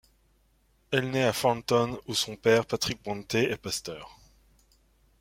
Elle 0.89 1.11
naît 1.11 1.25
à 1.25 1.31
Thornton 1.31 1.95
où 2.07 2.15
son 2.15 2.35
père, 2.35 2.65
Patrick 2.65 3.03
Brontë, 3.03 3.51
est 3.51 3.55
pasteur. 3.61 4.17